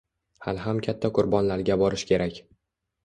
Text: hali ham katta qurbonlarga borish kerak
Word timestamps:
hali 0.45 0.63
ham 0.63 0.79
katta 0.87 1.11
qurbonlarga 1.19 1.77
borish 1.83 2.11
kerak 2.13 2.45